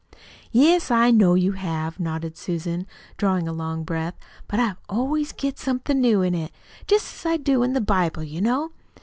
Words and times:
"Yes, 0.51 0.89
I 0.89 1.11
know 1.11 1.35
you 1.35 1.51
have," 1.51 1.99
nodded 1.99 2.35
Susan, 2.35 2.87
drawing 3.17 3.47
a 3.47 3.53
long 3.53 3.83
breath; 3.83 4.15
"but 4.47 4.59
I 4.59 4.73
always 4.89 5.31
get 5.31 5.59
somethin' 5.59 6.01
new 6.01 6.23
in 6.23 6.33
it, 6.33 6.51
just 6.87 7.13
as 7.23 7.31
I 7.31 7.37
do 7.37 7.61
in 7.61 7.73
the 7.73 7.81
Bible, 7.81 8.23
you 8.23 8.41
know. 8.41 8.71